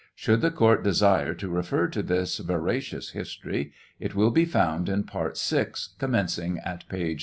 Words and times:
Should 0.15 0.41
the 0.41 0.49
court 0.49 0.83
desire 0.83 1.35
to 1.35 1.47
refer 1.47 1.87
to 1.89 2.01
this 2.01 2.39
veracious 2.39 3.11
history, 3.11 3.71
it 3.99 4.15
will 4.15 4.31
be 4.31 4.45
found 4.45 4.89
in 4.89 5.03
part 5.03 5.37
6, 5.37 5.89
commencing 5.99 6.57
at 6.57 6.89
page 6.89 7.19
398. 7.19 7.19